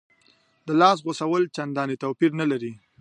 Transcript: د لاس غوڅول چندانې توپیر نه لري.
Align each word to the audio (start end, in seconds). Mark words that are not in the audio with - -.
د 0.67 0.69
لاس 0.81 0.97
غوڅول 1.05 1.43
چندانې 1.55 1.95
توپیر 2.03 2.31
نه 2.39 2.45
لري. 2.51 2.73